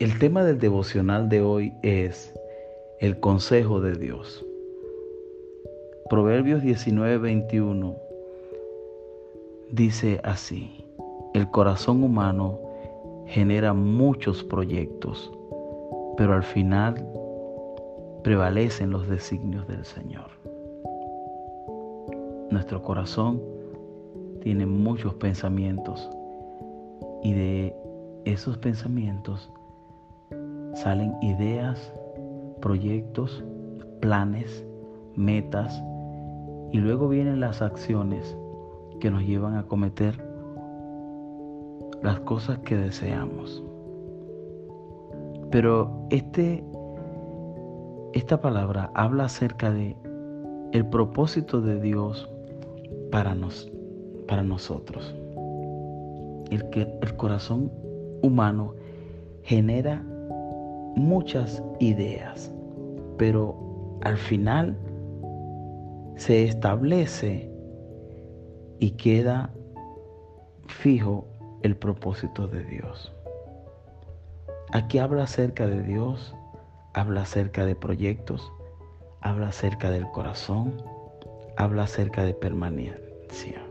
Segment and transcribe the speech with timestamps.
[0.00, 2.34] El tema del devocional de hoy es
[2.98, 4.44] el consejo de Dios.
[6.10, 7.94] Proverbios 19:21
[9.70, 10.84] dice así,
[11.32, 12.58] el corazón humano
[13.26, 15.32] genera muchos proyectos,
[16.16, 16.94] pero al final
[18.24, 20.26] prevalecen los designios del Señor.
[22.50, 23.40] Nuestro corazón
[24.42, 26.10] tiene muchos pensamientos
[27.22, 27.76] y de
[28.24, 29.52] esos pensamientos
[30.74, 31.92] salen ideas,
[32.60, 33.44] proyectos,
[34.00, 34.64] planes,
[35.16, 35.82] metas
[36.72, 38.36] y luego vienen las acciones
[39.00, 40.14] que nos llevan a cometer
[42.02, 43.62] las cosas que deseamos.
[45.50, 46.64] Pero este,
[48.12, 49.96] esta palabra habla acerca de
[50.72, 52.28] el propósito de Dios
[53.12, 53.70] para, nos,
[54.26, 55.14] para nosotros.
[56.50, 57.70] El, que, el corazón
[58.22, 58.74] humano
[59.44, 60.04] genera
[60.96, 62.52] muchas ideas,
[63.18, 64.76] pero al final
[66.16, 67.50] se establece
[68.78, 69.50] y queda
[70.68, 71.26] fijo
[71.62, 73.12] el propósito de Dios.
[74.72, 76.34] Aquí habla acerca de Dios,
[76.94, 78.52] habla acerca de proyectos,
[79.20, 80.74] habla acerca del corazón,
[81.56, 83.62] habla acerca de permanencia.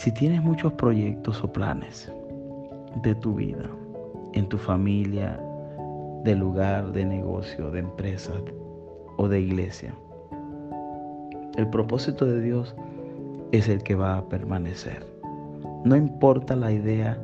[0.00, 2.10] Si tienes muchos proyectos o planes
[3.02, 3.68] de tu vida,
[4.32, 5.38] en tu familia,
[6.24, 8.32] de lugar, de negocio, de empresa
[9.18, 9.94] o de iglesia,
[11.58, 12.74] el propósito de Dios
[13.52, 15.06] es el que va a permanecer.
[15.84, 17.22] No importa la idea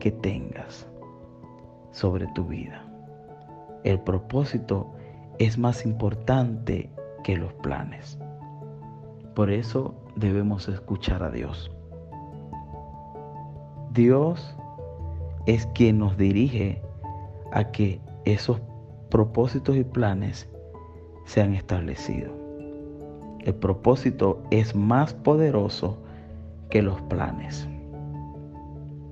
[0.00, 0.88] que tengas
[1.90, 2.86] sobre tu vida.
[3.84, 4.94] El propósito
[5.38, 6.88] es más importante
[7.22, 8.18] que los planes.
[9.34, 11.70] Por eso debemos escuchar a Dios.
[13.92, 14.54] Dios
[15.46, 16.82] es quien nos dirige
[17.52, 18.60] a que esos
[19.10, 20.48] propósitos y planes
[21.24, 22.32] sean establecidos.
[23.40, 25.98] El propósito es más poderoso
[26.70, 27.68] que los planes.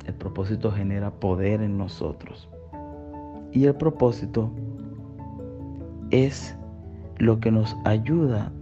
[0.05, 2.49] El propósito genera poder en nosotros.
[3.53, 4.51] Y el propósito
[6.11, 6.57] es
[7.19, 8.53] lo que nos ayuda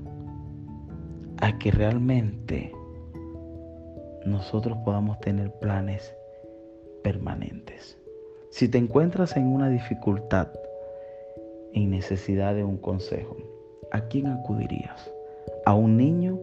[1.41, 2.72] a que realmente
[4.24, 6.14] nosotros podamos tener planes
[7.02, 7.98] permanentes.
[8.50, 10.48] Si te encuentras en una dificultad,
[11.72, 13.36] en necesidad de un consejo,
[13.90, 15.12] ¿a quién acudirías?
[15.66, 16.38] ¿A un niño?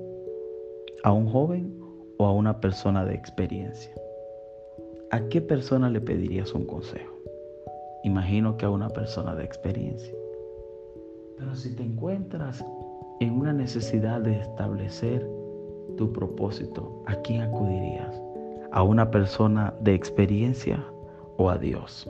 [1.04, 1.80] ¿A un joven?
[2.18, 3.94] ¿O a una persona de experiencia?
[5.10, 7.16] ¿A qué persona le pedirías un consejo?
[8.04, 10.14] Imagino que a una persona de experiencia.
[11.38, 12.64] Pero si te encuentras
[13.20, 15.28] en una necesidad de establecer
[15.98, 18.22] tu propósito, ¿a quién acudirías?
[18.72, 20.84] ¿A una persona de experiencia
[21.38, 22.10] o a Dios?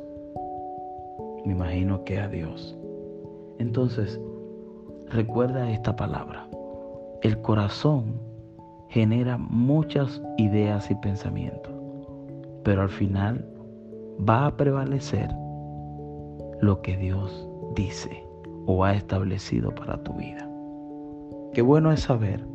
[1.46, 2.78] Me imagino que a Dios.
[3.60, 4.20] Entonces,
[5.10, 6.48] recuerda esta palabra.
[7.22, 8.20] El corazón
[8.90, 11.74] genera muchas ideas y pensamientos,
[12.64, 13.46] pero al final
[14.28, 15.30] va a prevalecer
[16.62, 18.24] lo que Dios dice
[18.66, 20.48] o ha establecido para tu vida.
[21.54, 22.46] Qué bueno es saber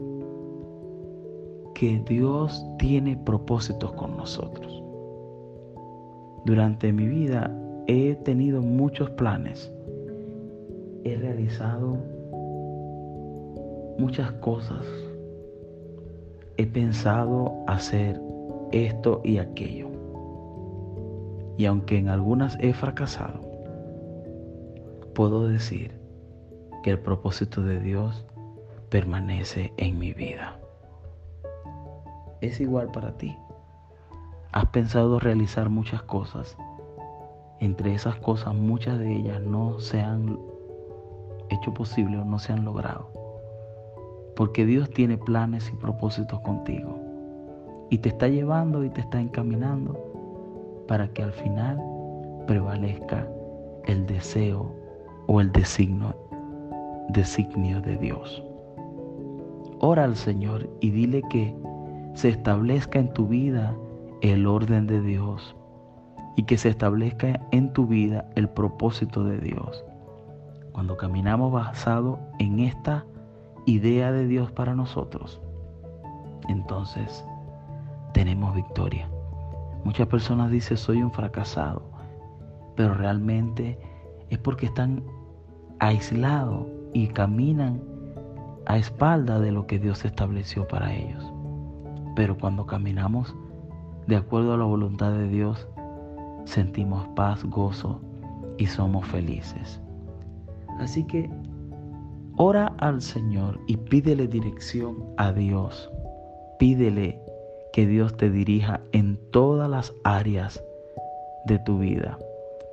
[1.78, 4.82] que Dios tiene propósitos con nosotros.
[6.46, 7.54] Durante mi vida
[7.86, 9.70] he tenido muchos planes.
[11.04, 11.98] He realizado
[13.98, 14.86] muchas cosas.
[16.56, 18.18] He pensado hacer
[18.72, 19.90] esto y aquello.
[21.58, 23.40] Y aunque en algunas he fracasado,
[25.14, 25.92] puedo decir
[26.82, 28.24] que el propósito de Dios
[28.88, 30.58] permanece en mi vida
[32.40, 33.36] es igual para ti.
[34.52, 36.56] Has pensado realizar muchas cosas.
[37.60, 40.38] Entre esas cosas, muchas de ellas no se han
[41.50, 43.08] hecho posible o no se han logrado.
[44.34, 46.98] Porque Dios tiene planes y propósitos contigo.
[47.90, 51.80] Y te está llevando y te está encaminando para que al final
[52.46, 53.26] prevalezca
[53.86, 54.72] el deseo
[55.26, 56.14] o el designio,
[57.10, 58.42] designio de Dios.
[59.80, 61.54] Ora al Señor y dile que
[62.16, 63.76] se establezca en tu vida
[64.22, 65.54] el orden de Dios
[66.34, 69.84] y que se establezca en tu vida el propósito de Dios.
[70.72, 73.04] Cuando caminamos basado en esta
[73.66, 75.42] idea de Dios para nosotros,
[76.48, 77.22] entonces
[78.14, 79.10] tenemos victoria.
[79.84, 81.82] Muchas personas dicen soy un fracasado,
[82.76, 83.78] pero realmente
[84.30, 85.04] es porque están
[85.80, 87.82] aislados y caminan
[88.64, 91.35] a espalda de lo que Dios estableció para ellos.
[92.16, 93.36] Pero cuando caminamos
[94.08, 95.68] de acuerdo a la voluntad de Dios,
[96.44, 98.00] sentimos paz, gozo
[98.56, 99.80] y somos felices.
[100.78, 101.30] Así que
[102.36, 105.90] ora al Señor y pídele dirección a Dios.
[106.58, 107.20] Pídele
[107.72, 110.62] que Dios te dirija en todas las áreas
[111.44, 112.18] de tu vida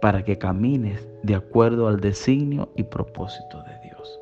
[0.02, 4.20] para que camines de acuerdo al designio y propósito de Dios.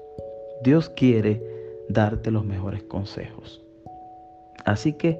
[0.63, 1.41] Dios quiere
[1.89, 3.60] darte los mejores consejos.
[4.65, 5.19] Así que,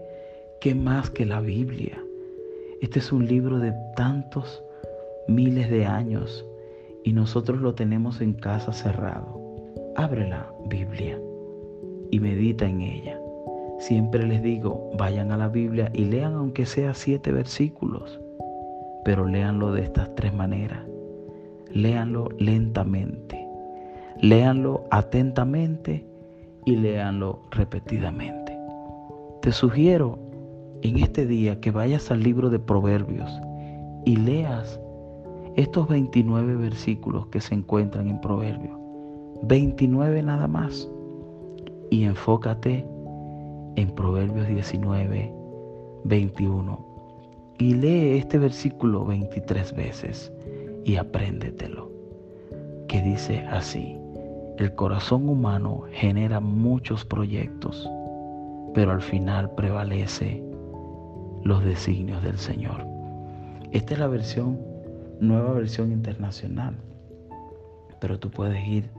[0.60, 1.98] ¿qué más que la Biblia?
[2.82, 4.64] Este es un libro de tantos
[5.28, 6.46] miles de años
[7.04, 9.40] y nosotros lo tenemos en casa cerrado.
[9.96, 11.20] Abre la Biblia
[12.12, 13.20] y medita en ella.
[13.80, 18.20] Siempre les digo, vayan a la Biblia y lean aunque sea siete versículos,
[19.04, 20.86] pero léanlo de estas tres maneras.
[21.72, 23.48] Léanlo lentamente,
[24.22, 26.06] léanlo atentamente
[26.66, 28.41] y léanlo repetidamente.
[29.42, 30.20] Te sugiero
[30.84, 33.32] en este día que vayas al libro de Proverbios
[34.06, 34.80] y leas
[35.56, 38.78] estos 29 versículos que se encuentran en Proverbios.
[39.42, 40.88] 29 nada más.
[41.90, 42.86] Y enfócate
[43.78, 45.34] en Proverbios 19,
[46.04, 46.86] 21.
[47.58, 50.32] Y lee este versículo 23 veces
[50.86, 51.90] y apréndetelo.
[52.88, 53.98] Que dice así,
[54.60, 57.90] el corazón humano genera muchos proyectos,
[58.74, 60.44] pero al final prevalece
[61.44, 62.86] los designios del Señor.
[63.72, 64.60] Esta es la versión,
[65.20, 66.76] nueva versión internacional,
[68.00, 68.90] pero tú puedes ir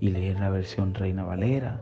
[0.00, 1.80] y leer la versión Reina Valera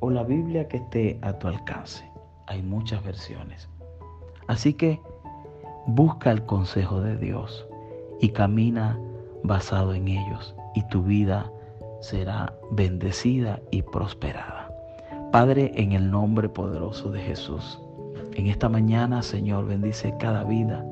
[0.00, 2.04] o la Biblia que esté a tu alcance.
[2.46, 3.68] Hay muchas versiones.
[4.46, 5.00] Así que
[5.86, 7.66] busca el consejo de Dios
[8.20, 8.98] y camina
[9.42, 11.50] basado en ellos y tu vida
[12.00, 14.57] será bendecida y prosperada.
[15.32, 17.78] Padre, en el nombre poderoso de Jesús,
[18.32, 20.82] en esta mañana, Señor, bendice cada vida,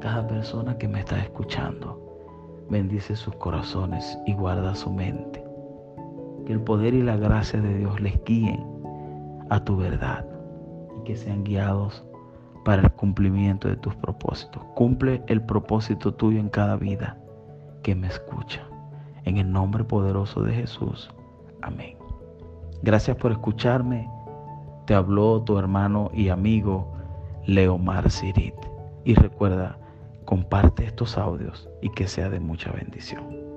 [0.00, 1.98] cada persona que me está escuchando.
[2.70, 5.44] Bendice sus corazones y guarda su mente.
[6.46, 8.64] Que el poder y la gracia de Dios les guíen
[9.50, 10.24] a tu verdad
[11.00, 12.04] y que sean guiados
[12.64, 14.62] para el cumplimiento de tus propósitos.
[14.76, 17.18] Cumple el propósito tuyo en cada vida
[17.82, 18.62] que me escucha.
[19.24, 21.10] En el nombre poderoso de Jesús.
[21.62, 22.01] Amén.
[22.82, 24.10] Gracias por escucharme.
[24.86, 26.92] Te habló tu hermano y amigo
[27.46, 28.54] Leomar Sirit.
[29.04, 29.78] Y recuerda,
[30.24, 33.51] comparte estos audios y que sea de mucha bendición.